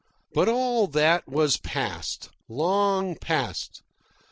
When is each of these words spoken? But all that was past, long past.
But 0.33 0.49
all 0.49 0.87
that 0.87 1.27
was 1.27 1.57
past, 1.57 2.31
long 2.49 3.13
past. 3.17 3.83